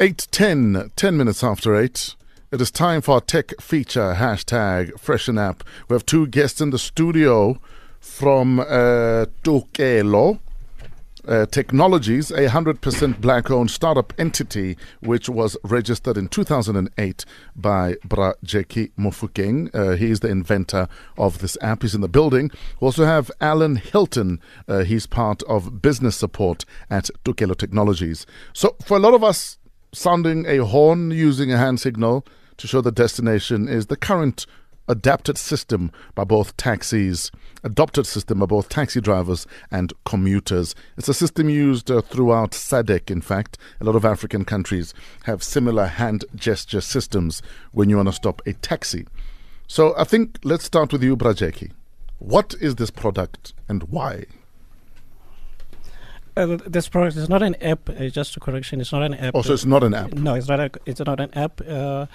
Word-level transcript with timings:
8.10, 0.00 0.92
10 0.94 1.16
minutes 1.16 1.42
after 1.42 1.74
8. 1.74 2.14
It 2.52 2.60
is 2.60 2.70
time 2.70 3.00
for 3.00 3.16
our 3.16 3.20
tech 3.20 3.60
feature, 3.60 4.14
hashtag 4.14 4.96
Freshen 5.00 5.38
App. 5.38 5.64
We 5.88 5.94
have 5.94 6.06
two 6.06 6.28
guests 6.28 6.60
in 6.60 6.70
the 6.70 6.78
studio 6.78 7.60
from 7.98 8.60
uh, 8.60 9.26
Tukelo 9.42 10.38
uh, 11.28 11.46
Technologies, 11.46 12.30
a 12.30 12.48
100% 12.48 13.20
black 13.20 13.50
owned 13.50 13.70
startup 13.70 14.12
entity 14.18 14.76
which 15.00 15.28
was 15.28 15.56
registered 15.62 16.16
in 16.16 16.28
2008 16.28 17.24
by 17.54 17.96
Bra 18.04 18.32
Jacky 18.42 18.92
Mofokeng. 18.98 19.74
Uh, 19.74 19.96
he 19.96 20.10
is 20.10 20.20
the 20.20 20.28
inventor 20.28 20.88
of 21.16 21.38
this 21.38 21.58
app. 21.60 21.82
He's 21.82 21.94
in 21.94 22.00
the 22.00 22.08
building. 22.08 22.50
We 22.80 22.86
also 22.86 23.04
have 23.04 23.30
Alan 23.40 23.76
Hilton. 23.76 24.40
Uh, 24.66 24.84
he's 24.84 25.06
part 25.06 25.42
of 25.44 25.82
business 25.82 26.16
support 26.16 26.64
at 26.88 27.10
Tukelo 27.24 27.56
Technologies. 27.56 28.26
So, 28.52 28.76
for 28.84 28.96
a 28.96 29.00
lot 29.00 29.14
of 29.14 29.22
us, 29.22 29.57
sounding 29.92 30.46
a 30.46 30.64
horn 30.64 31.10
using 31.10 31.52
a 31.52 31.58
hand 31.58 31.80
signal 31.80 32.24
to 32.56 32.66
show 32.66 32.80
the 32.80 32.92
destination 32.92 33.68
is 33.68 33.86
the 33.86 33.96
current 33.96 34.46
adapted 34.88 35.36
system 35.36 35.92
by 36.14 36.24
both 36.24 36.56
taxis, 36.56 37.30
adopted 37.62 38.06
system 38.06 38.40
by 38.40 38.46
both 38.46 38.68
taxi 38.68 39.00
drivers 39.00 39.46
and 39.70 39.92
commuters. 40.04 40.74
It's 40.96 41.08
a 41.08 41.14
system 41.14 41.48
used 41.48 41.90
uh, 41.90 42.00
throughout 42.00 42.52
SADC, 42.52 43.10
in 43.10 43.20
fact. 43.20 43.58
A 43.80 43.84
lot 43.84 43.94
of 43.94 44.04
African 44.04 44.44
countries 44.44 44.94
have 45.24 45.42
similar 45.42 45.86
hand 45.86 46.24
gesture 46.34 46.80
systems 46.80 47.42
when 47.72 47.90
you 47.90 47.96
want 47.96 48.08
to 48.08 48.14
stop 48.14 48.42
a 48.46 48.54
taxi. 48.54 49.06
So 49.66 49.94
I 49.98 50.04
think 50.04 50.38
let's 50.42 50.64
start 50.64 50.92
with 50.92 51.02
you, 51.02 51.14
Bra 51.14 51.34
Jacky. 51.34 51.72
What 52.18 52.54
is 52.60 52.76
this 52.76 52.90
product 52.90 53.52
and 53.68 53.82
why? 53.84 54.24
Uh, 56.38 56.56
this 56.66 56.88
product 56.88 57.16
is 57.16 57.28
not 57.28 57.42
an 57.42 57.56
app. 57.60 57.90
Uh, 57.90 58.08
just 58.08 58.36
a 58.36 58.40
correction, 58.40 58.80
it's 58.80 58.92
not 58.92 59.02
an 59.02 59.14
app. 59.14 59.34
Oh, 59.34 59.42
so 59.42 59.52
it's 59.52 59.64
not 59.64 59.82
an 59.82 59.92
app. 59.92 60.12
No, 60.12 60.34
it's 60.34 60.46
not. 60.46 60.60
A, 60.60 60.70
it's 60.86 61.00
not 61.00 61.18
an 61.18 61.30
app. 61.34 61.60
Uh, 61.66 62.06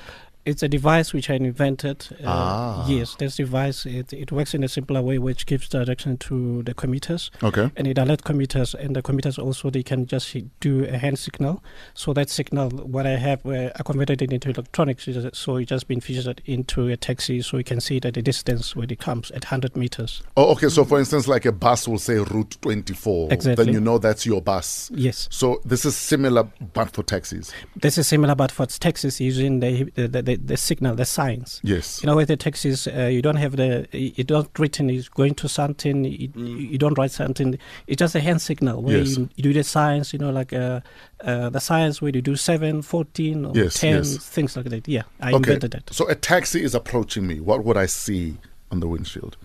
it's 0.46 0.62
a 0.64 0.68
device 0.68 1.14
which 1.14 1.30
I 1.30 1.36
invented. 1.36 2.08
Uh, 2.24 2.28
Ah. 2.44 2.88
Yes, 2.88 3.16
this 3.16 3.36
device 3.38 3.86
it, 3.86 4.12
it 4.14 4.32
works 4.32 4.54
in 4.54 4.64
a 4.64 4.68
simpler 4.68 5.02
way, 5.02 5.18
which 5.18 5.46
gives 5.46 5.70
direction 5.70 6.18
to 6.18 6.64
the 6.64 6.74
commuters, 6.74 7.32
Okay. 7.42 7.70
and 7.76 7.88
it 7.88 7.98
alerts 7.98 8.24
commuters, 8.24 8.74
and 8.76 8.96
the 8.96 9.02
commuters 9.02 9.38
also 9.38 9.70
they 9.70 9.84
can 9.84 10.06
just 10.06 10.36
do 10.60 10.84
a 10.86 10.98
hand 10.98 11.18
signal. 11.20 11.64
So 11.94 12.14
that 12.14 12.30
signal, 12.30 12.70
what 12.70 13.06
I 13.06 13.16
have, 13.18 13.46
uh, 13.46 13.70
I 13.76 13.84
converted 13.84 14.22
it 14.22 14.34
into 14.34 14.50
electronics, 14.50 15.08
so 15.34 15.56
it 15.58 15.66
just 15.70 15.88
been 15.88 16.02
featured 16.02 16.42
into 16.46 16.88
a 16.88 16.98
taxi, 16.98 17.42
so 17.42 17.58
you 17.58 17.64
can 17.64 17.80
see 17.80 18.00
that 18.00 18.14
the 18.16 18.22
distance 18.22 18.76
when 18.76 18.90
it 18.90 19.00
comes 19.00 19.32
at 19.32 19.46
100 19.46 19.78
meters. 19.78 20.22
Oh, 20.36 20.52
okay. 20.54 20.70
So, 20.70 20.84
for 20.84 21.00
instance, 21.00 21.28
like 21.28 21.46
a 21.46 21.52
bus 21.52 21.88
will 21.88 22.00
say 22.00 22.16
Route 22.18 22.58
24. 22.62 23.32
Exactly. 23.32 23.66
Then 23.66 23.74
you 23.74 23.80
know 23.80 23.98
that's 23.98 24.26
your 24.26 24.42
bus. 24.42 24.92
Yes. 24.94 25.28
So, 25.32 25.62
this 25.64 25.86
is 25.86 25.96
similar, 25.96 26.44
but 26.74 26.92
for 26.92 27.04
taxis. 27.04 27.52
This 27.76 27.98
is 27.98 28.08
similar, 28.08 28.36
but 28.36 28.52
for 28.52 28.66
taxis 28.66 29.20
using 29.22 29.60
the 29.60 29.84
the, 29.96 30.22
the, 30.22 30.33
the, 30.38 30.46
the 30.46 30.58
signal, 30.58 30.96
the 30.96 31.06
signs. 31.06 31.60
Yes. 31.64 32.02
You 32.02 32.08
know, 32.08 32.16
with 32.16 32.28
the 32.28 32.38
taxis, 32.38 32.88
uh, 32.88 33.06
you 33.12 33.22
don't 33.22 33.36
have 33.38 33.56
the, 33.56 33.88
you 33.92 34.24
don't 34.24 34.50
written 34.60 34.90
is 34.90 35.10
going 35.10 35.36
to 35.36 35.48
something, 35.50 36.06
you, 36.06 36.30
you 36.36 36.78
don't 36.78 36.98
write 36.98 37.12
something. 37.12 37.58
It's 37.88 38.00
just 38.00 38.16
a 38.16 38.20
hand 38.20 38.42
signal 38.42 38.82
where 38.82 39.00
Yes. 39.00 39.18
you, 39.18 39.30
you 39.36 39.44
do 39.44 39.54
the 39.54 39.64
signs, 39.64 40.14
you 40.14 40.20
know, 40.20 40.32
like 40.32 40.54
uh, 40.54 40.82
uh, 41.24 41.50
the 41.50 41.60
signs 41.60 42.02
where 42.02 42.12
you 42.14 42.22
do 42.22 42.36
7, 42.36 42.82
14, 42.82 43.46
or 43.46 43.52
Yes, 43.56 43.80
10, 43.80 43.96
yes. 43.96 44.18
things 44.18 44.56
like 44.58 44.66
that. 44.70 44.88
Yeah, 44.88 45.04
I 45.20 45.30
okay. 45.30 45.36
invented 45.38 45.72
that. 45.72 45.94
So, 45.94 46.08
a 46.10 46.16
taxi 46.16 46.64
is 46.64 46.74
approaching 46.76 47.28
me. 47.28 47.40
What 47.40 47.64
would 47.64 47.78
I 47.78 47.86
see 47.88 48.38
on 48.72 48.80
the 48.80 48.88
windshield? 48.88 49.38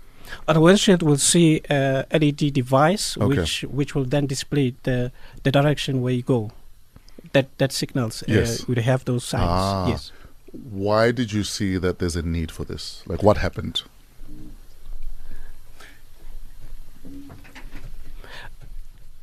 On 0.46 0.54
the 0.54 0.60
windshield, 0.60 1.02
we'll 1.02 1.16
see 1.16 1.62
a 1.70 2.04
LED 2.12 2.52
device, 2.52 3.16
Okay. 3.16 3.26
which 3.40 3.62
which 3.62 3.94
will 3.94 4.04
then 4.04 4.26
display 4.26 4.74
the, 4.82 5.10
the 5.42 5.50
direction 5.50 6.02
where 6.02 6.12
you 6.12 6.22
go. 6.22 6.50
That 7.32 7.46
that 7.58 7.72
signals 7.72 8.22
Yes. 8.26 8.60
uh, 8.60 8.64
would 8.68 8.78
have 8.78 9.04
those 9.04 9.24
signs. 9.24 9.44
Ah. 9.48 9.88
Yes. 9.88 10.12
Why 10.88 11.10
did 11.12 11.34
you 11.34 11.44
see 11.44 11.76
that 11.76 11.98
there's 11.98 12.16
a 12.16 12.22
need 12.22 12.50
for 12.50 12.64
this? 12.64 13.02
Like, 13.06 13.22
what 13.22 13.36
happened? 13.36 13.82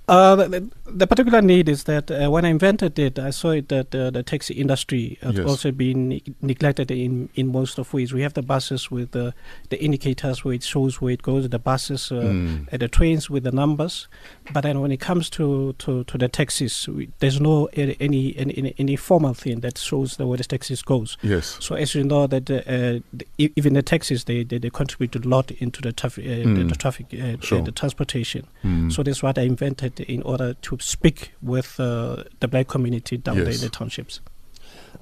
Uh, 0.08 0.48
the, 0.88 1.08
particular 1.08 1.42
need 1.42 1.68
is 1.70 1.84
that 1.86 2.12
uh, 2.12 2.30
when 2.30 2.46
I 2.46 2.50
invented 2.50 2.98
it, 3.00 3.18
I 3.20 3.32
saw 3.32 3.50
it 3.52 3.70
that 3.70 3.94
uh, 3.96 4.10
the 4.12 4.24
taxi 4.24 4.54
industry 4.54 5.18
has 5.22 5.36
Yes. 5.38 5.48
also 5.48 5.72
been 5.72 6.10
ne- 6.10 6.24
neglected 6.42 6.92
in, 6.92 7.30
in 7.36 7.48
most 7.52 7.78
of 7.80 7.94
ways. 7.94 8.14
We 8.14 8.22
have 8.22 8.34
the 8.34 8.42
buses 8.42 8.92
with 8.92 9.12
the, 9.12 9.34
the 9.70 9.84
indicators 9.84 10.44
where 10.46 10.54
it 10.54 10.64
shows 10.64 11.02
where 11.02 11.14
it 11.14 11.22
goes, 11.24 11.50
the 11.50 11.60
buses, 11.60 12.12
uh, 12.12 12.16
Mm. 12.16 12.68
and 12.72 12.82
the 12.82 12.88
trains 12.88 13.30
with 13.30 13.44
the 13.44 13.52
numbers. 13.52 14.08
But 14.54 14.62
then 14.62 14.80
when 14.82 14.92
it 14.92 15.00
comes 15.00 15.30
to, 15.32 15.74
to, 15.80 16.04
to 16.04 16.18
the 16.18 16.28
taxis, 16.30 16.88
we, 16.88 17.10
there's 17.20 17.40
no 17.42 17.66
any, 17.74 18.36
any 18.38 18.74
any 18.78 18.96
formal 18.96 19.34
thing 19.34 19.62
that 19.62 19.78
shows 19.78 20.18
the, 20.18 20.26
where 20.28 20.38
the 20.38 20.44
taxis 20.44 20.82
goes. 20.82 21.18
Yes. 21.24 21.58
So 21.62 21.76
as 21.76 21.96
you 21.96 22.04
know 22.04 22.28
that 22.28 22.50
uh, 22.50 23.00
the, 23.14 23.26
even 23.38 23.74
the 23.74 23.82
taxis 23.82 24.26
they, 24.26 24.44
they, 24.44 24.58
they 24.60 24.70
contribute 24.70 25.16
a 25.16 25.28
lot 25.28 25.52
into 25.52 25.82
the 25.82 25.92
traffic 25.92 26.26
uh, 26.26 26.30
the, 26.30 26.44
Mm. 26.46 26.70
the 26.70 26.76
traffic 26.76 27.08
uh, 27.14 27.38
Sure. 27.42 27.62
the 27.62 27.72
transportation. 27.72 28.46
Mm. 28.64 28.92
So 28.92 29.04
that's 29.04 29.24
what 29.24 29.38
I 29.38 29.42
invented 29.44 30.00
in 30.02 30.22
order 30.24 30.54
to 30.54 30.75
speak 30.80 31.32
with 31.42 31.80
uh, 31.80 32.24
the 32.40 32.48
black 32.48 32.68
community 32.68 33.18
down 33.18 33.38
there 33.38 33.50
in 33.54 33.60
the 33.62 33.70
townships. 33.70 34.20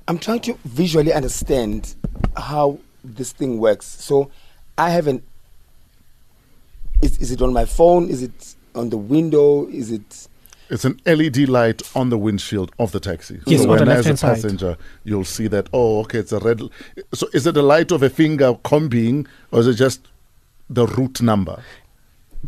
I'm 0.08 0.20
trying 0.20 0.42
to 0.42 0.58
visually 0.66 1.14
understand 1.14 1.96
how 2.36 2.80
this 3.04 3.32
thing 3.32 3.60
works. 3.60 3.86
So 3.86 4.30
I 4.78 4.90
haven't. 4.90 5.24
Is, 7.02 7.18
is 7.20 7.32
it 7.32 7.42
on 7.42 7.54
my 7.54 7.66
phone? 7.66 8.10
Is 8.10 8.24
it 8.24 8.56
on 8.76 8.90
the 8.90 8.98
window? 8.98 9.68
Is 9.68 9.92
it? 9.92 10.28
It's 10.70 10.86
an 10.86 11.00
LED 11.06 11.50
light 11.50 11.82
on 11.96 12.10
the 12.10 12.18
windshield 12.18 12.72
of 12.80 12.92
the 12.94 13.00
taxi. 13.00 13.40
Yes, 13.46 13.62
so 13.64 13.72
on 13.72 13.78
the 13.78 13.84
when 13.86 13.90
as 13.90 14.06
a 14.06 14.10
left-hand 14.10 14.20
side. 14.20 14.36
passenger, 14.36 14.78
you'll 15.04 15.26
see 15.26 15.48
that. 15.48 15.68
Oh, 15.74 16.00
okay, 16.02 16.20
it's 16.20 16.32
a 16.32 16.40
red. 16.40 16.62
l- 16.62 16.72
So 17.14 17.28
is 17.34 17.46
it 17.46 17.54
the 17.54 17.62
light 17.62 17.92
of 17.92 18.02
a 18.02 18.10
finger 18.10 18.56
combing, 18.64 19.28
or 19.52 19.60
is 19.60 19.68
it 19.68 19.76
just 19.76 20.08
the 20.70 20.88
route 20.88 21.22
number? 21.22 21.62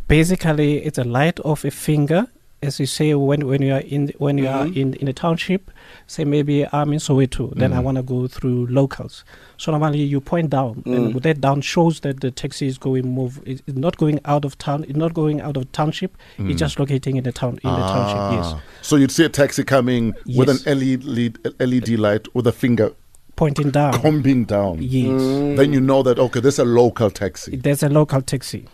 Basically, 0.07 0.77
it's 0.83 0.97
a 0.97 1.03
light 1.03 1.39
of 1.41 1.63
a 1.65 1.71
finger. 1.71 2.27
As 2.65 2.79
you 2.79 2.85
say, 2.85 3.13
when, 3.13 3.45
when 3.47 3.61
you 3.61 3.73
are 3.73 3.79
in 3.81 4.11
when 4.17 4.37
you 4.37 4.47
are 4.47 4.65
Mhm. 4.65 4.75
in, 4.75 4.93
in 4.95 5.07
a 5.07 5.13
township, 5.13 5.69
say 6.07 6.25
maybe 6.25 6.65
I'm 6.73 6.91
in 6.93 6.99
Soweto, 6.99 7.53
then 7.55 7.73
I 7.73 7.77
Mhm. 7.79 7.83
want 7.83 7.97
to 7.97 8.03
go 8.03 8.27
through 8.27 8.67
locals. 8.67 9.23
So 9.57 9.71
normally 9.71 9.99
you 10.03 10.19
point 10.19 10.49
down, 10.49 10.81
and 10.85 11.13
Mm. 11.13 11.21
that 11.21 11.41
down 11.41 11.61
shows 11.61 11.99
that 12.01 12.21
the 12.21 12.31
taxi 12.31 12.67
is 12.67 12.77
going 12.77 13.07
move. 13.13 13.39
It's 13.45 13.61
not 13.67 13.97
going 13.97 14.19
out 14.25 14.45
of 14.45 14.57
town. 14.57 14.83
It's 14.87 14.97
not 14.97 15.13
going 15.13 15.41
out 15.41 15.57
of 15.57 15.71
township. 15.71 16.17
Mm. 16.39 16.49
It's 16.49 16.59
just 16.59 16.79
locating 16.79 17.15
in 17.17 17.23
the 17.23 17.31
town 17.31 17.59
in 17.63 17.69
the 17.69 17.85
township. 17.93 18.37
Yes, 18.37 18.53
Ah. 18.55 18.61
So 18.81 18.95
you'd 18.95 19.11
see 19.11 19.23
a 19.25 19.29
taxi 19.29 19.63
coming 19.63 20.13
with 20.25 20.49
an 20.49 20.59
LED, 20.65 21.37
LED 21.59 21.95
light 21.97 22.27
with 22.33 22.47
a 22.47 22.51
finger 22.51 22.91
pointing 23.35 23.69
down. 23.69 23.93
combing 23.93 24.45
down. 24.45 24.77
yes, 24.81 25.21
Mm. 25.21 25.57
Then 25.57 25.73
you 25.73 25.81
know 25.81 26.01
that 26.03 26.17
okay, 26.19 26.39
there's 26.39 26.57
a 26.59 26.65
local 26.65 27.09
taxi. 27.11 27.55
there's 27.57 27.83
a 27.83 27.89
local 27.89 28.21
taxi. 28.21 28.65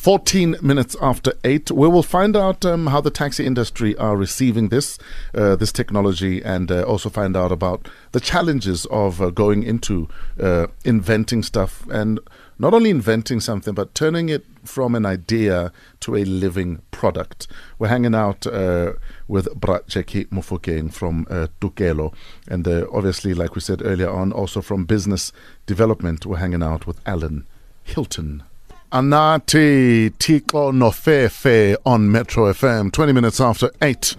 14 0.00 0.56
minutes 0.62 0.96
after 1.02 1.34
8 1.44 1.72
we 1.72 1.86
will 1.86 2.02
find 2.02 2.34
out 2.34 2.64
um, 2.64 2.86
how 2.86 3.02
the 3.02 3.10
taxi 3.10 3.44
industry 3.44 3.94
are 3.98 4.16
receiving 4.16 4.70
this 4.70 4.98
uh, 5.34 5.54
this 5.56 5.72
technology 5.72 6.40
and 6.42 6.72
uh, 6.72 6.84
also 6.84 7.10
find 7.10 7.36
out 7.36 7.52
about 7.52 7.86
the 8.12 8.20
challenges 8.20 8.86
of 8.86 9.20
uh, 9.20 9.28
going 9.28 9.62
into 9.62 10.08
uh, 10.40 10.68
inventing 10.86 11.42
stuff 11.42 11.86
and 11.90 12.18
not 12.58 12.72
only 12.72 12.88
inventing 12.88 13.40
something 13.40 13.74
but 13.74 13.94
turning 13.94 14.30
it 14.30 14.46
from 14.64 14.94
an 14.94 15.04
idea 15.04 15.70
to 16.00 16.16
a 16.16 16.24
living 16.24 16.80
product. 16.92 17.46
We're 17.78 17.88
hanging 17.88 18.14
out 18.14 18.46
uh, 18.46 18.94
with 19.28 19.54
Brat 19.54 19.86
Jacky 19.86 20.24
Mofokeng 20.26 20.90
from 20.94 21.26
uh, 21.28 21.48
Tukelo 21.60 22.14
and 22.48 22.66
uh, 22.66 22.86
obviously 22.90 23.34
like 23.34 23.54
we 23.54 23.60
said 23.60 23.82
earlier 23.84 24.08
on 24.08 24.32
also 24.32 24.62
from 24.62 24.86
business 24.86 25.30
development 25.66 26.24
we're 26.24 26.38
hanging 26.38 26.62
out 26.62 26.86
with 26.86 27.06
Alan 27.06 27.46
Hilton 27.84 28.44
Anati 28.92 30.10
Tiko 30.10 30.72
Nofefe 30.72 31.76
on 31.86 32.10
Metro 32.10 32.52
FM, 32.52 32.90
20 32.90 33.12
minutes 33.12 33.40
after 33.40 33.70
8. 33.80 34.16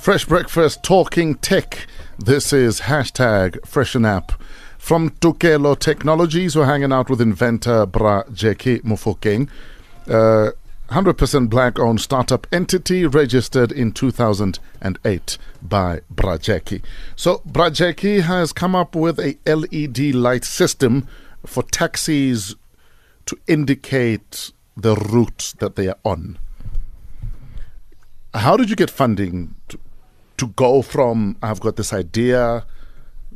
Fresh 0.00 0.24
Breakfast 0.24 0.82
Talking 0.82 1.36
Tech. 1.36 1.86
This 2.18 2.52
is 2.52 2.80
hashtag 2.80 3.64
Freshen 3.64 4.04
App. 4.04 4.32
From 4.76 5.10
Tukelo 5.10 5.78
Technologies, 5.78 6.56
we're 6.56 6.66
hanging 6.66 6.92
out 6.92 7.08
with 7.08 7.20
inventor 7.20 7.86
Bra 7.86 8.24
Jacky. 8.32 8.80
Uh, 8.80 10.50
100% 10.88 11.48
black 11.48 11.78
owned 11.78 12.00
startup 12.00 12.48
entity 12.50 13.06
registered 13.06 13.70
in 13.70 13.92
2008 13.92 15.38
by 15.62 16.00
Bra 16.10 16.38
Jacky. 16.38 16.82
So, 17.14 17.40
Bra 17.46 17.70
Jacky 17.70 18.18
has 18.18 18.52
come 18.52 18.74
up 18.74 18.96
with 18.96 19.20
a 19.20 19.38
LED 19.46 20.12
light 20.12 20.44
system 20.44 21.06
for 21.46 21.62
taxis 21.62 22.56
to 23.26 23.36
indicate 23.46 24.52
the 24.76 24.96
route 24.96 25.54
that 25.58 25.76
they 25.76 25.88
are 25.88 25.98
on. 26.04 26.38
How 28.34 28.56
did 28.56 28.70
you 28.70 28.76
get 28.76 28.90
funding 28.90 29.54
to, 29.68 29.78
to 30.38 30.46
go 30.48 30.82
from 30.82 31.36
I've 31.42 31.60
got 31.60 31.76
this 31.76 31.92
idea 31.92 32.64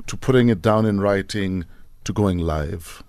to 0.06 0.16
putting 0.16 0.48
it 0.48 0.62
down 0.62 0.86
in 0.86 1.00
writing 1.00 1.64
to 2.04 2.12
going 2.12 2.38
live? 2.38 3.02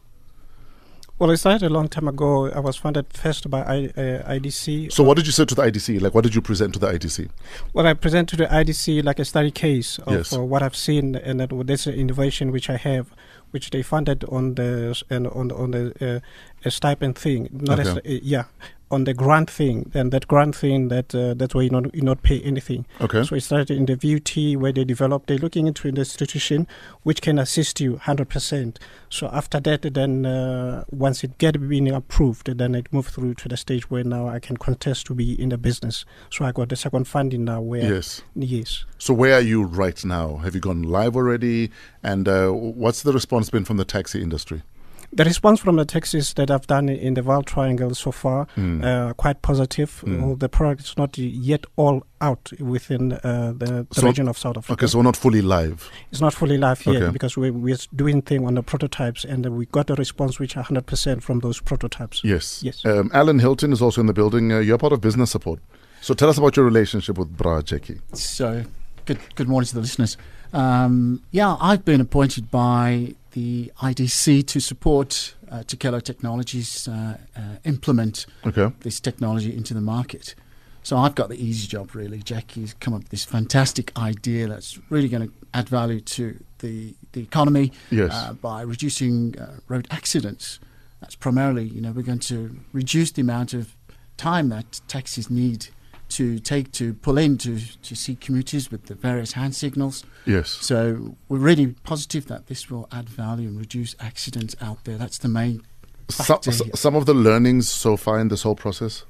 Well, 1.20 1.32
I 1.32 1.36
started 1.36 1.66
a 1.66 1.70
long 1.70 1.88
time 1.88 2.08
ago. 2.08 2.52
I 2.52 2.60
was 2.60 2.76
funded 2.76 3.12
first 3.12 3.50
by 3.50 3.62
I, 3.62 3.86
uh, 4.00 4.34
IDC. 4.34 4.92
So, 4.92 5.04
what 5.04 5.18
did 5.18 5.26
you 5.26 5.32
say 5.32 5.46
to 5.46 5.56
the 5.56 5.64
IDC? 5.64 6.00
Like, 6.00 6.14
what 6.14 6.24
did 6.24 6.36
you 6.36 6.42
present 6.42 6.76
to 6.76 6.80
the 6.80 6.86
IDC? 6.88 7.28
Well, 7.74 7.88
I 7.88 7.96
presented 7.96 8.38
to 8.38 8.44
the 8.44 8.50
IDC 8.54 9.04
like 9.04 9.18
a 9.18 9.26
study 9.26 9.50
case 9.50 9.98
of 10.00 10.14
Yes. 10.14 10.32
uh, 10.34 10.44
what 10.44 10.62
I've 10.62 10.76
seen, 10.76 11.16
and 11.16 11.40
that 11.40 11.50
this 11.66 11.88
innovation 11.88 12.52
which 12.52 12.70
I 12.70 12.78
have, 12.78 13.16
which 13.50 13.72
they 13.72 13.82
funded 13.82 14.26
on 14.26 14.54
the 14.56 15.02
and 15.10 15.26
on 15.26 15.52
on 15.52 15.72
the 15.72 15.94
uh, 16.00 16.20
a 16.68 16.72
stipend 16.72 17.18
thing, 17.18 17.50
not 17.52 17.80
as, 17.80 17.88
uh, 17.88 18.02
yeah, 18.04 18.44
on 18.90 19.04
the 19.04 19.14
grant 19.14 19.50
thing. 19.50 19.92
And 19.94 20.12
that 20.12 20.28
grant 20.28 20.56
thing, 20.56 20.88
that 20.90 21.14
uh, 21.14 21.34
that's 21.34 21.54
where 21.54 21.64
you 21.64 21.70
not 21.70 21.94
you 21.94 22.02
not 22.02 22.24
pay 22.24 22.40
anything. 22.42 22.86
Okay. 23.02 23.24
So 23.24 23.36
it 23.36 23.42
started 23.42 23.72
in 23.72 23.86
the 23.86 23.96
VUT 23.96 24.58
where 24.58 24.72
they 24.72 24.86
developed, 24.86 25.28
they're 25.28 25.38
looking 25.38 25.68
into 25.68 25.92
the 25.92 26.00
institution 26.00 26.68
which 27.04 27.22
can 27.22 27.38
assist 27.40 27.82
you 27.82 27.96
100%. 27.96 28.78
So 29.10 29.28
after 29.32 29.60
that, 29.62 29.94
then 29.94 30.26
uh, 30.26 30.84
once 30.90 31.24
it 31.24 31.38
get 31.38 31.68
being 31.68 31.92
approved, 31.92 32.58
then 32.58 32.76
it 32.76 32.92
moved 32.94 33.10
through 33.10 33.36
to 33.36 33.50
the 33.50 33.58
stage 33.58 33.90
where 33.90 34.04
now 34.04 34.28
I 34.28 34.40
can 34.40 34.58
contest 34.58 35.08
to 35.08 35.14
be 35.16 35.40
in 35.42 35.50
the 35.50 35.58
business. 35.58 36.06
So 36.30 36.46
I 36.46 36.52
got 36.52 36.70
the 36.70 36.76
second 36.76 37.08
funding 37.08 37.44
now 37.46 37.62
where, 37.62 37.94
Yes. 37.96 38.22
yes. 38.36 38.86
So, 38.98 39.14
where 39.14 39.34
are 39.36 39.42
you 39.42 39.64
right 39.64 40.04
now? 40.06 40.38
Have 40.38 40.56
you 40.56 40.62
gone 40.62 40.84
live 40.84 41.16
already? 41.16 41.72
And 42.04 42.28
uh, 42.28 42.50
what's 42.52 43.04
the 43.04 43.14
response 43.14 43.50
been 43.50 43.66
from 43.66 43.78
the 43.78 43.86
taxi 43.86 44.22
industry? 44.22 44.64
The 45.14 45.24
response 45.24 45.62
from 45.62 45.78
the 45.78 45.86
taxis 45.86 46.34
that 46.34 46.52
I've 46.52 46.68
done 46.68 46.90
in 46.90 47.14
the 47.14 47.22
Vaal 47.22 47.44
Triangle 47.46 47.96
so 47.96 48.12
far, 48.12 48.46
Mm. 48.58 48.84
uh, 48.84 49.14
quite 49.14 49.42
positive. 49.42 50.04
Mm. 50.06 50.22
All 50.24 50.36
the 50.36 50.50
product 50.50 50.82
is 50.82 50.98
not 50.98 51.18
yet 51.18 51.64
all 51.78 52.04
out 52.20 52.52
within 52.60 53.14
uh, 53.14 53.54
the, 53.58 53.88
the 53.90 54.02
So- 54.02 54.08
region 54.08 54.28
of 54.28 54.38
South 54.38 54.58
Africa. 54.58 54.74
Okay, 54.74 54.88
so 54.88 54.98
we're 55.00 55.04
not 55.04 55.16
fully 55.16 55.42
live. 55.42 55.90
It's 56.12 56.20
not 56.20 56.34
fully 56.34 56.58
live 56.58 56.86
yet 56.86 57.02
Okay. 57.04 57.12
because 57.14 57.38
we, 57.38 57.52
we're 57.52 57.78
doing 57.96 58.22
thing 58.22 58.46
on 58.46 58.56
the 58.56 58.64
prototypes 58.64 59.24
and 59.24 59.46
we 59.58 59.66
got 59.68 59.90
a 59.90 59.96
response 59.96 60.40
which 60.40 60.58
are 60.58 60.64
100% 60.66 61.24
from 61.24 61.40
those 61.40 61.62
prototypes. 61.62 62.22
Yes. 62.24 62.62
Yes. 62.62 62.86
Um, 62.86 63.10
Alan 63.14 63.40
Hilton 63.40 63.72
is 63.72 63.82
also 63.82 64.02
in 64.02 64.08
the 64.08 64.14
building. 64.14 64.52
Uh, 64.52 64.60
you're 64.60 64.78
part 64.78 64.92
of 64.94 65.00
business 65.00 65.32
support. 65.32 65.60
So, 66.02 66.14
tell 66.14 66.30
us 66.30 66.38
about 66.38 66.56
your 66.58 66.66
relationship 66.66 67.18
with 67.18 67.36
Bra 67.36 67.62
Jacky. 67.62 68.00
So, 68.14 68.66
good 69.06 69.18
good 69.36 69.48
morning 69.48 69.68
to 69.70 69.74
the 69.76 69.82
listeners. 69.82 70.16
Um, 70.54 71.24
yeah, 71.32 71.58
I've 71.60 71.84
been 71.84 72.02
appointed 72.02 72.52
by 72.52 73.16
the 73.38 73.72
IDC 73.84 74.48
to 74.48 74.60
support 74.60 75.36
uh, 75.52 75.58
Tekelo 75.60 76.02
Technologies 76.02 76.88
uh, 76.88 77.18
uh, 77.36 77.42
implement 77.66 78.26
Okay. 78.48 78.72
this 78.80 79.00
technology 79.00 79.56
into 79.56 79.76
the 79.76 79.82
market. 79.96 80.34
So 80.82 80.98
I've 80.98 81.14
got 81.14 81.30
the 81.30 81.40
easy 81.48 81.68
job 81.68 81.94
really. 81.94 82.18
Jacky's 82.24 82.74
come 82.80 82.96
up 82.96 83.02
with 83.02 83.10
this 83.10 83.26
fantastic 83.26 83.92
idea 83.96 84.48
that's 84.48 84.80
really 84.90 85.08
going 85.08 85.28
to 85.28 85.34
add 85.54 85.70
value 85.70 86.00
to 86.18 86.24
the 86.60 86.96
the 87.12 87.22
economy 87.22 87.72
Yes. 87.92 88.12
uh, 88.12 88.34
by 88.34 88.62
reducing 88.64 89.38
uh, 89.40 89.58
road 89.68 89.88
accidents. 89.92 90.60
That's 91.02 91.16
primarily, 91.16 91.66
you 91.76 91.82
know, 91.82 91.92
we're 91.92 92.10
going 92.14 92.26
to 92.34 92.40
reduce 92.74 93.12
the 93.12 93.22
amount 93.22 93.54
of 93.54 93.76
time 94.18 94.50
that 94.50 94.82
taxis 94.88 95.30
need 95.30 95.68
to 96.10 96.40
take 96.40 96.72
to 96.74 96.94
pull 96.94 97.18
in 97.18 97.38
to, 97.40 97.60
to 97.84 97.96
see 97.96 98.16
commuters 98.16 98.72
with 98.72 98.86
the 98.86 98.96
various 98.96 99.34
hand 99.34 99.56
signals. 99.56 100.04
yes. 100.26 100.50
So 100.50 101.16
we're 101.30 101.38
really 101.40 101.68
positive 101.84 102.28
that 102.28 102.48
this 102.48 102.70
will 102.70 102.88
add 102.92 103.10
value 103.10 103.48
and 103.50 103.60
reduce 103.60 103.96
accidents 104.00 104.56
out 104.62 104.84
there. 104.86 104.98
That's 104.98 105.18
the 105.18 105.28
main 105.28 105.64
Some, 106.10 106.26
factor 106.26 106.52
s- 106.52 106.62
here. 106.64 106.72
some 106.76 106.96
of 106.96 107.06
the 107.06 107.14
learnings 107.14 107.70
so 107.70 107.98
far 107.98 108.20
in 108.20 108.30
this 108.30 108.44
whole 108.44 108.56
process? 108.56 109.04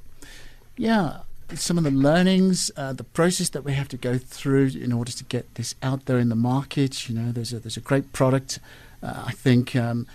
Yeah, 0.75 1.19
some 1.55 1.77
of 1.77 1.83
the 1.83 1.91
learnings, 1.91 2.71
uh, 2.75 2.93
the 2.93 3.03
process 3.03 3.49
that 3.49 3.63
we 3.63 3.73
have 3.73 3.87
to 3.89 3.97
go 3.97 4.17
through 4.17 4.67
in 4.81 4.91
order 4.91 5.11
to 5.11 5.23
get 5.23 5.55
this 5.55 5.75
out 5.81 6.05
there 6.05 6.19
in 6.19 6.29
the 6.29 6.35
market. 6.35 7.07
You 7.09 7.15
know, 7.19 7.31
there's 7.31 7.53
a 7.53 7.59
there's 7.59 7.77
a 7.77 7.81
great 7.81 8.11
product. 8.13 8.59
Uh, 9.01 9.23
I 9.27 9.31
think 9.31 9.75
um, 9.75 10.07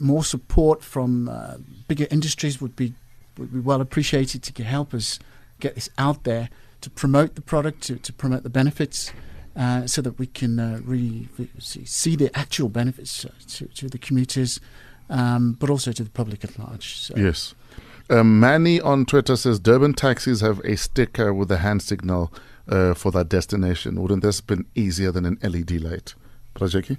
more 0.00 0.24
support 0.24 0.82
from 0.82 1.28
uh, 1.28 1.56
bigger 1.88 2.06
industries 2.10 2.60
would 2.60 2.74
be 2.76 2.92
would 3.38 3.52
be 3.52 3.60
well 3.60 3.80
appreciated 3.80 4.42
to 4.42 4.62
help 4.64 4.92
us 4.94 5.18
get 5.60 5.74
this 5.74 5.88
out 5.98 6.24
there 6.24 6.48
to 6.80 6.90
promote 6.90 7.34
the 7.34 7.40
product, 7.40 7.82
to, 7.82 7.96
to 7.96 8.12
promote 8.12 8.42
the 8.42 8.50
benefits, 8.50 9.12
uh, 9.56 9.86
so 9.86 10.02
that 10.02 10.18
we 10.18 10.26
can 10.26 10.58
uh, 10.58 10.80
really 10.84 11.28
see, 11.58 11.84
see 11.84 12.16
the 12.16 12.36
actual 12.36 12.68
benefits 12.68 13.24
uh, 13.24 13.30
to, 13.48 13.66
to 13.66 13.88
the 13.88 13.98
commuters, 13.98 14.60
um, 15.08 15.52
but 15.52 15.70
also 15.70 15.92
to 15.92 16.04
the 16.04 16.10
public 16.10 16.44
at 16.44 16.58
large. 16.58 16.98
So. 16.98 17.14
Yes. 17.16 17.54
Um, 18.08 18.38
Manny 18.38 18.80
on 18.80 19.04
Twitter 19.04 19.34
says 19.34 19.58
Durban 19.58 19.94
taxis 19.94 20.40
have 20.40 20.60
a 20.60 20.76
sticker 20.76 21.34
with 21.34 21.50
a 21.50 21.58
hand 21.58 21.82
signal 21.82 22.32
uh, 22.68 22.94
for 22.94 23.10
that 23.12 23.28
destination. 23.28 24.00
Wouldn't 24.00 24.22
this 24.22 24.38
have 24.38 24.46
been 24.46 24.66
easier 24.74 25.10
than 25.10 25.24
an 25.24 25.38
LED 25.42 25.80
light? 25.80 26.14
Prajaki? 26.54 26.98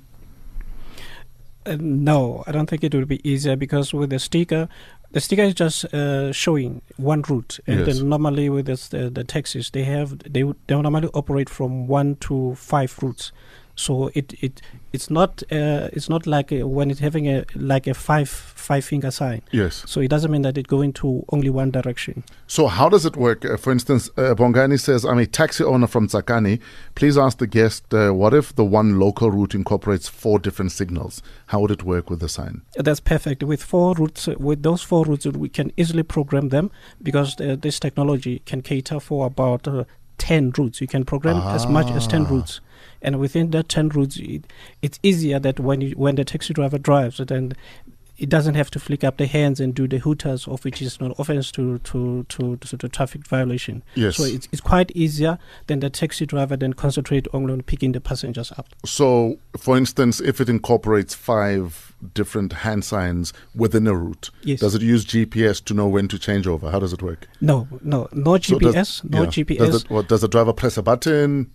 Uh, 1.65 1.77
no, 1.79 2.43
I 2.47 2.51
don't 2.51 2.69
think 2.69 2.83
it 2.83 2.93
would 2.93 3.07
be 3.07 3.27
easier 3.29 3.55
because 3.55 3.93
with 3.93 4.09
the 4.09 4.19
sticker, 4.19 4.69
the 5.11 5.19
sticker 5.21 5.43
is 5.43 5.53
just 5.53 5.85
uh, 5.93 6.31
showing 6.31 6.81
one 6.97 7.21
route, 7.29 7.59
and 7.67 7.85
Yes. 7.85 7.97
then 7.99 8.09
normally 8.09 8.49
with 8.49 8.65
this, 8.65 8.89
the, 8.89 9.09
the 9.09 9.23
taxis, 9.23 9.69
they 9.71 9.83
have 9.83 10.19
they 10.19 10.43
they 10.67 10.75
normally 10.81 11.09
operate 11.13 11.49
from 11.49 11.87
one 11.87 12.15
to 12.17 12.55
five 12.55 12.97
routes. 13.01 13.31
So 13.79 14.09
it 14.15 14.33
it 14.41 14.61
it's 14.91 15.09
not 15.09 15.43
uh, 15.51 15.89
it's 15.93 16.09
not 16.09 16.25
like 16.25 16.51
uh 16.51 16.67
when 16.67 16.89
it's 16.91 16.99
having 16.99 17.27
a 17.27 17.45
like 17.55 17.85
a 17.87 17.93
five 17.93 18.27
five 18.67 18.83
finger 18.83 19.11
sign. 19.11 19.41
Yes. 19.51 19.83
So 19.85 20.01
it 20.01 20.09
doesn't 20.09 20.31
mean 20.31 20.41
that 20.41 20.57
it 20.57 20.67
going 20.67 20.93
to 20.93 21.23
only 21.31 21.49
one 21.49 21.69
direction. 21.71 22.23
So 22.47 22.67
how 22.67 22.89
does 22.89 23.05
it 23.05 23.15
work? 23.15 23.45
Uh, 23.45 23.55
for 23.55 23.71
instance, 23.71 24.09
uh, 24.17 24.33
Bongani 24.35 24.79
says, 24.79 25.05
I'm 25.05 25.19
a 25.19 25.25
taxi 25.27 25.63
owner 25.63 25.87
from 25.87 26.07
Tsakane. 26.07 26.59
Please 26.95 27.17
ask 27.17 27.37
the 27.37 27.47
guest, 27.47 27.93
uh, 27.93 28.11
what 28.11 28.33
if 28.33 28.53
the 28.55 28.65
one 28.65 28.99
local 28.99 29.29
route 29.31 29.53
incorporates 29.55 30.07
four 30.09 30.39
different 30.39 30.71
signals? 30.71 31.21
How 31.47 31.59
would 31.61 31.71
it 31.71 31.83
work 31.83 32.09
with 32.09 32.19
the 32.19 32.27
sign? 32.29 32.63
That's 32.75 32.99
perfect. 32.99 33.43
With 33.43 33.61
four 33.63 33.93
routes, 33.93 34.27
uh, 34.27 34.33
with 34.39 34.63
those 34.63 34.81
four 34.81 35.05
routes, 35.05 35.25
we 35.27 35.49
can 35.49 35.71
easily 35.77 36.03
program 36.03 36.49
them 36.49 36.71
because 37.03 37.39
uh, 37.39 37.55
this 37.61 37.79
technology 37.79 38.39
can 38.45 38.61
cater 38.61 38.99
for 38.99 39.27
about 39.27 39.67
uh, 39.67 39.83
10 40.17 40.53
routes. 40.57 40.81
You 40.81 40.87
can 40.87 41.05
program 41.05 41.37
as 41.55 41.67
much 41.67 41.91
as 41.91 42.07
10 42.07 42.25
Ah. 42.25 42.29
routes. 42.29 42.59
And 43.01 43.19
within 43.19 43.51
that 43.51 43.69
10 43.69 43.89
routes, 43.89 44.17
it, 44.17 44.45
it's 44.81 44.99
easier 45.03 45.39
that 45.39 45.59
when 45.59 45.81
you, 45.81 45.91
when 45.91 46.15
the 46.15 46.25
taxi 46.25 46.53
driver 46.53 46.77
drives, 46.77 47.17
then 47.17 47.53
it 48.17 48.29
doesn't 48.29 48.55
have 48.55 48.71
to 48.71 48.79
flick 48.79 49.03
up 49.03 49.17
the 49.17 49.27
hands 49.27 49.59
and 49.59 49.75
do 49.75 49.87
the 49.87 49.99
hooters, 49.99 50.47
of 50.47 50.63
which 50.65 50.81
is 50.81 50.99
not 50.99 51.13
offense 51.19 51.51
to 51.51 51.77
to, 51.79 52.25
to, 52.29 52.57
to, 52.57 52.77
to 52.77 52.89
traffic 52.89 53.27
violation. 53.27 53.83
Yes. 53.93 54.17
So 54.17 54.23
it's, 54.23 54.47
it's 54.51 54.61
quite 54.61 54.89
easier 54.91 55.37
than 55.67 55.81
the 55.81 55.89
taxi 55.91 56.25
driver 56.25 56.57
then 56.57 56.73
concentrate 56.73 57.27
only 57.33 57.53
on 57.53 57.61
picking 57.61 57.91
the 57.91 58.01
passengers 58.01 58.51
up. 58.57 58.67
So, 58.85 59.37
for 59.57 59.77
instance, 59.77 60.19
if 60.19 60.41
it 60.41 60.49
incorporates 60.49 61.13
five 61.13 61.93
different 62.15 62.53
hand 62.53 62.85
signs 62.85 63.33
within 63.55 63.85
a 63.87 63.93
route, 63.95 64.29
Yes. 64.41 64.61
does 64.61 64.73
it 64.75 64.81
use 64.81 65.05
GPS 65.05 65.63
to 65.65 65.73
know 65.75 65.87
when 65.87 66.07
to 66.07 66.17
change 66.17 66.47
over? 66.47 66.71
How 66.71 66.79
does 66.79 66.93
it 66.93 67.01
work? 67.03 67.27
No, 67.41 67.67
no, 67.83 68.07
no 68.13 68.37
So 68.39 68.57
does- 68.57 68.73
GPS, 68.75 69.03
no 69.11 69.23
yeah. 69.23 69.29
GPS. 69.29 69.57
Does, 69.57 69.83
it, 69.83 69.89
what, 69.91 70.07
does 70.07 70.21
the 70.21 70.27
driver 70.27 70.53
press 70.53 70.77
a 70.77 70.81
button? 70.81 71.51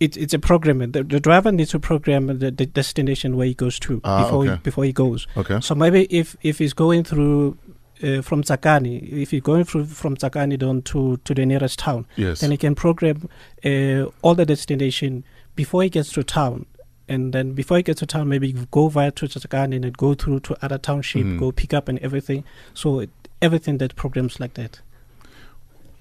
It's 0.00 0.16
it's 0.16 0.32
a 0.34 0.38
program. 0.38 0.78
The, 0.92 1.02
the 1.04 1.20
driver 1.20 1.52
needs 1.52 1.70
to 1.72 1.78
program 1.78 2.26
the, 2.38 2.50
the 2.50 2.66
destination 2.66 3.36
where 3.36 3.46
he 3.46 3.54
goes 3.54 3.78
to 3.80 4.00
Ah, 4.02 4.24
before 4.24 4.42
okay. 4.44 4.52
he, 4.52 4.58
before 4.58 4.84
he 4.84 4.92
goes. 4.92 5.26
Okay. 5.36 5.60
So 5.60 5.74
maybe 5.74 6.04
if 6.10 6.36
if 6.42 6.58
he's 6.58 6.72
going 6.72 7.04
through 7.04 7.58
uh, 8.02 8.22
from 8.22 8.42
Tsakane, 8.42 9.12
if 9.12 9.30
he's 9.30 9.42
going 9.42 9.64
through 9.64 9.84
from 9.86 10.16
Tsakane 10.16 10.58
down 10.58 10.80
to 10.82 11.18
to 11.18 11.34
the 11.34 11.44
nearest 11.44 11.78
town, 11.78 12.06
Yes. 12.16 12.40
then 12.40 12.50
he 12.50 12.56
can 12.56 12.74
program 12.74 13.28
uh, 13.64 14.04
all 14.22 14.34
the 14.34 14.46
destination 14.46 15.22
before 15.54 15.82
he 15.82 15.90
gets 15.90 16.10
to 16.12 16.22
town. 16.22 16.64
And 17.06 17.32
then 17.34 17.52
before 17.54 17.76
he 17.76 17.82
gets 17.82 17.98
to 18.00 18.06
town, 18.06 18.28
maybe 18.28 18.52
go 18.70 18.88
via 18.88 19.10
to 19.10 19.26
Tsakane 19.26 19.74
and 19.74 19.84
then 19.84 19.92
go 19.98 20.14
through 20.14 20.40
to 20.40 20.56
other 20.64 20.78
township, 20.78 21.26
Mhm. 21.26 21.38
go 21.40 21.52
pick 21.52 21.74
up 21.74 21.88
and 21.88 21.98
everything. 21.98 22.44
So 22.72 23.00
it, 23.00 23.10
everything 23.42 23.78
that 23.78 23.96
programs 23.96 24.38
like 24.40 24.54
that. 24.54 24.80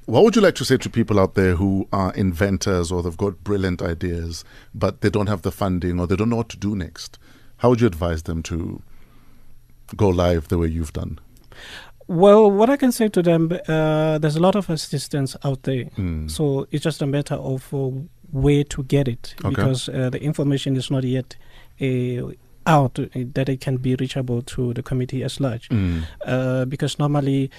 What 0.10 0.24
would 0.24 0.36
you 0.36 0.42
like 0.42 0.56
to 0.56 0.66
say 0.66 0.78
to 0.78 0.90
people 0.90 1.20
out 1.20 1.36
there 1.36 1.54
who 1.56 1.88
are 1.94 2.12
inventors 2.16 2.92
or 2.92 3.04
they've 3.04 3.16
got 3.16 3.44
brilliant 3.44 3.80
ideas, 3.84 4.44
but 4.74 5.02
they 5.02 5.10
don't 5.12 5.28
have 5.28 5.44
the 5.44 5.52
funding 5.52 6.00
or 6.00 6.08
they 6.08 6.16
don't 6.16 6.30
know 6.30 6.38
what 6.38 6.50
to 6.50 6.58
do 6.58 6.76
next? 6.76 7.20
How 7.58 7.70
would 7.70 7.80
you 7.80 7.86
advise 7.86 8.24
them 8.24 8.42
to 8.44 8.82
go 9.96 10.10
live 10.10 10.48
the 10.48 10.58
way 10.58 10.66
you've 10.68 10.94
done? 10.94 11.20
Well, 12.08 12.50
what 12.50 12.72
I 12.72 12.78
can 12.78 12.92
say 12.92 13.08
to 13.10 13.22
them, 13.22 13.52
uh, 13.68 14.18
there's 14.18 14.36
a 14.36 14.40
lot 14.40 14.56
of 14.56 14.68
assistance 14.72 15.36
out 15.44 15.62
there. 15.62 15.86
Mm. 15.96 16.32
So 16.32 16.68
it's 16.72 16.84
just 16.86 17.04
a 17.04 17.06
matter 17.06 17.36
of 17.36 17.72
uh, 17.72 17.92
where 18.32 18.64
to 18.64 18.84
get 18.86 19.08
it 19.08 19.36
Okay. 19.46 19.50
because 19.50 19.90
uh, 19.90 20.10
the 20.10 20.24
information 20.24 20.76
is 20.76 20.90
not 20.90 21.04
yet 21.04 21.36
uh, 21.80 22.32
out 22.66 22.98
uh, 22.98 23.06
that 23.14 23.48
it 23.48 23.62
can 23.62 23.78
be 23.78 23.96
reachable 23.96 24.42
to 24.42 24.74
the 24.74 24.82
committee 24.82 25.24
as 25.24 25.40
large. 25.40 25.70
Mm. 25.70 26.04
Uh, 26.26 26.66
because 26.66 26.98
normally, 26.98 27.52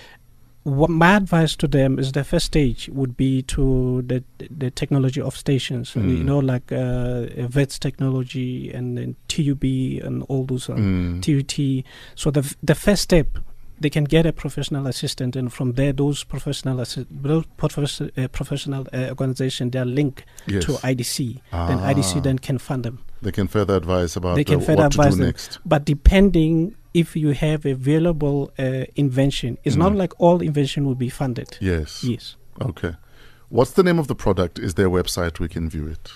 what 0.64 0.90
my 0.90 1.16
advice 1.16 1.56
to 1.56 1.66
them 1.66 1.98
is 1.98 2.12
the 2.12 2.22
first 2.24 2.46
stage 2.46 2.88
would 2.92 3.16
be 3.16 3.42
to 3.42 4.02
the 4.02 4.22
the 4.50 4.70
technology 4.70 5.20
of 5.20 5.36
stations, 5.36 5.94
Mm. 5.94 6.18
you 6.18 6.24
know, 6.24 6.38
like 6.38 6.70
uh, 6.72 7.26
VETS 7.48 7.78
technology 7.78 8.70
and, 8.72 8.98
then 8.98 9.16
TUB 9.28 9.64
and 10.04 10.22
all 10.28 10.44
those. 10.44 10.68
Um, 10.68 11.20
Mm. 11.20 11.22
TUT. 11.22 11.84
So 12.14 12.30
the 12.30 12.42
the 12.62 12.74
first 12.74 13.02
step, 13.02 13.26
they 13.80 13.88
can 13.90 14.04
get 14.04 14.26
a 14.26 14.32
professional 14.32 14.86
assistant, 14.86 15.36
and 15.36 15.50
from 15.50 15.72
there, 15.74 15.92
those 15.94 16.24
professional 16.24 16.76
assi- 16.78 17.06
those 17.10 17.44
profes- 17.56 18.10
uh, 18.18 18.28
professional 18.28 18.86
uh, 18.92 19.08
organization 19.08 19.70
they 19.70 19.78
are 19.78 19.86
linked 19.86 20.24
Yes. 20.46 20.64
to 20.66 20.72
IDC. 20.86 21.40
Then 21.50 21.78
Ah. 21.78 21.88
IDC 21.94 22.20
then 22.22 22.38
can 22.38 22.58
fund 22.58 22.84
them. 22.84 22.98
They 23.22 23.32
can 23.32 23.48
further 23.48 23.76
advise 23.76 24.16
about 24.16 24.36
They 24.36 24.44
can 24.44 24.60
uh, 24.60 24.64
further 24.64 24.82
what 24.82 24.92
to 24.92 25.00
advise 25.00 25.14
do 25.14 25.18
them. 25.20 25.26
next. 25.28 25.58
But 25.64 25.84
depending 25.86 26.74
if 26.92 27.14
you 27.16 27.30
have 27.30 27.64
a 27.66 27.74
valuable 27.74 28.52
uh, 28.58 28.84
invention, 28.96 29.58
it's 29.64 29.76
not 29.76 29.92
Mm. 29.92 29.96
like 29.96 30.12
all 30.18 30.42
invention 30.42 30.84
will 30.86 30.94
be 30.96 31.08
funded. 31.08 31.56
Yes. 31.60 32.02
Yes. 32.04 32.36
Okay. 32.60 32.94
What's 33.48 33.72
the 33.72 33.82
name 33.82 33.98
of 33.98 34.06
the 34.06 34.14
product? 34.14 34.58
Is 34.58 34.74
there 34.74 34.86
a 34.86 34.90
website 34.90 35.38
we 35.40 35.48
can 35.48 35.68
view 35.68 35.86
it? 35.88 36.12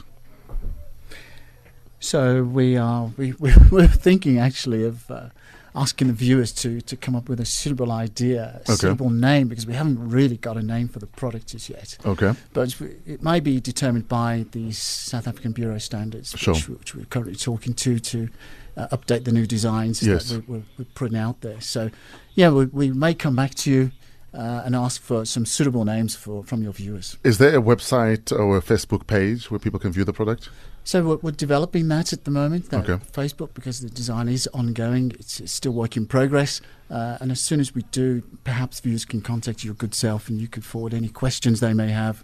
So 2.01 2.43
we 2.45 2.77
are 2.77 3.11
we 3.17 3.33
we- 3.39 3.55
we're 3.71 3.87
thinking 3.89 4.39
actually 4.39 4.85
of 4.85 5.11
uh, 5.11 5.29
asking 5.75 6.07
the 6.07 6.13
viewers 6.15 6.53
to 6.53 6.81
to 6.83 6.97
come 6.97 7.17
up 7.17 7.29
with 7.29 7.41
a 7.41 7.45
suitable 7.45 7.91
idea, 7.91 8.61
a 8.67 8.73
Okay. 8.73 8.75
suitable 8.75 9.11
name, 9.11 9.49
because 9.49 9.67
we 9.67 9.75
haven't 9.75 9.99
really 10.11 10.37
got 10.37 10.57
a 10.57 10.63
name 10.63 10.89
for 10.89 10.99
the 11.01 11.07
product 11.07 11.55
as 11.55 11.69
yet. 11.69 11.99
Okay. 12.05 12.33
But 12.53 12.75
it 13.07 13.23
may 13.23 13.41
be 13.41 13.61
determined 13.61 14.09
by 14.09 14.47
the 14.53 14.73
South 14.73 15.27
African 15.27 15.53
Bureau 15.53 15.79
standards, 15.79 16.35
Sure. 16.37 16.55
which, 16.55 16.69
which 16.69 16.95
we're 16.95 17.07
currently 17.07 17.35
talking 17.37 17.75
to 17.75 17.99
to 17.99 18.29
uh, 18.77 18.89
update 18.97 19.25
the 19.25 19.33
new 19.33 19.47
designs 19.47 20.03
Yes. 20.03 20.29
that 20.31 20.49
we're, 20.49 20.57
we're, 20.59 20.65
we're 20.79 20.85
putting 20.95 21.17
out 21.19 21.41
there. 21.41 21.61
So, 21.61 21.91
yeah, 22.35 22.51
we, 22.51 22.67
we 22.67 22.91
may 22.93 23.15
come 23.15 23.37
back 23.37 23.55
to 23.57 23.71
you 23.71 23.91
uh, 24.33 24.63
and 24.65 24.75
ask 24.75 25.01
for 25.01 25.25
some 25.25 25.47
suitable 25.47 25.85
names 25.85 26.17
for 26.17 26.43
from 26.45 26.63
your 26.63 26.73
viewers. 26.73 27.17
Is 27.25 27.39
there 27.39 27.57
a 27.57 27.63
website 27.63 28.33
or 28.33 28.57
a 28.57 28.63
Facebook 28.63 29.07
page 29.07 29.51
where 29.51 29.59
people 29.61 29.79
can 29.81 29.93
view 29.93 30.05
the 30.05 30.13
product? 30.13 30.51
So 30.87 31.03
we're, 31.03 31.17
we're 31.17 31.31
developing 31.31 31.89
that 31.89 32.13
at 32.13 32.25
the 32.25 32.31
moment. 32.31 32.69
That 32.71 32.89
Okay. 32.89 33.03
Facebook, 33.13 33.55
because 33.55 33.81
the 33.81 33.89
design 33.89 34.29
is 34.29 34.47
ongoing, 34.53 35.13
it's, 35.19 35.41
it's 35.41 35.53
still 35.53 35.73
work 35.73 35.97
in 35.97 36.05
progress. 36.07 36.61
Uh, 36.91 37.17
and 37.21 37.33
as 37.33 37.41
soon 37.41 37.59
as 37.59 37.75
we 37.75 37.83
do, 37.91 38.23
perhaps 38.45 38.81
viewers 38.81 39.05
can 39.07 39.23
contact 39.23 39.65
your 39.65 39.75
good 39.75 39.95
self, 39.95 40.29
and 40.29 40.41
you 40.41 40.47
could 40.49 40.65
forward 40.65 40.93
any 40.93 41.09
questions 41.09 41.61
they 41.61 41.73
may 41.73 41.89
have 41.91 42.23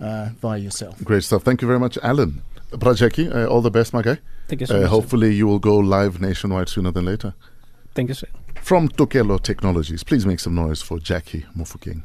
uh, 0.00 0.28
via 0.40 0.58
yourself. 0.58 1.02
Great 1.02 1.24
stuff. 1.24 1.42
Thank 1.42 1.62
you 1.62 1.68
very 1.68 1.80
much, 1.80 1.96
Alan. 2.02 2.42
Bra 2.78 2.94
Jacky, 2.94 3.28
uh, 3.30 3.46
all 3.46 3.62
the 3.62 3.70
best, 3.70 3.92
my 3.94 4.02
guy. 4.02 4.18
Thank 4.48 4.60
you 4.60 4.66
so 4.66 4.74
Uh, 4.76 4.80
much. 4.80 4.84
sir. 4.86 4.90
hopefully, 4.90 5.34
you 5.34 5.46
will 5.46 5.58
go 5.58 5.76
live 5.78 6.20
nationwide 6.20 6.68
sooner 6.68 6.90
than 6.92 7.04
later. 7.06 7.32
Thank 7.94 8.08
you, 8.08 8.14
sir. 8.14 8.28
From 8.62 8.88
Tokelo 8.88 9.38
Technologies, 9.42 10.04
please 10.04 10.24
make 10.26 10.38
some 10.40 10.54
noise 10.54 10.82
for 10.82 10.98
Jacky 10.98 11.44
Mofokeng. 11.56 12.02